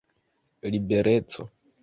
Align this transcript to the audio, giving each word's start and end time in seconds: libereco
libereco 0.71 1.45